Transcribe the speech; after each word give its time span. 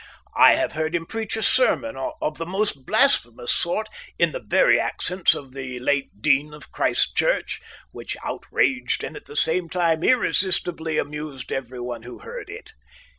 I 0.35 0.55
have 0.55 0.71
heard 0.71 0.95
him 0.95 1.05
preach 1.05 1.37
a 1.37 1.43
sermon 1.43 1.95
of 1.95 2.39
the 2.39 2.45
most 2.47 2.87
blasphemous 2.87 3.53
sort 3.53 3.87
in 4.17 4.31
the 4.31 4.39
very 4.43 4.79
accents 4.79 5.35
of 5.35 5.51
the 5.51 5.77
late 5.79 6.09
Dean 6.23 6.55
of 6.55 6.71
Christ 6.71 7.15
Church, 7.15 7.61
which 7.91 8.17
outraged 8.25 9.03
and 9.03 9.15
at 9.15 9.25
the 9.27 9.35
same 9.35 9.69
time 9.69 10.03
irresistibly 10.03 10.97
amused 10.97 11.51
everyone 11.51 12.01
who 12.01 12.17
heard 12.17 12.49
it. 12.49 12.73